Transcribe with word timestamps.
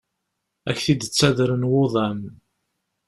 Ad 0.69 0.75
k-id-ttaddren 0.83 1.63
wuḍan. 1.69 2.19